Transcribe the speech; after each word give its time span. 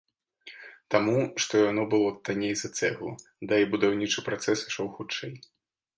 Таму, 0.93 1.17
што 1.43 1.53
яно 1.71 1.83
было 1.93 2.09
танней 2.29 2.55
за 2.61 2.69
цэглу, 2.79 3.13
да 3.53 3.63
і 3.65 3.69
будаўнічы 3.75 4.19
працэс 4.29 4.59
ішоў 4.71 4.87
хутчэй. 4.99 5.41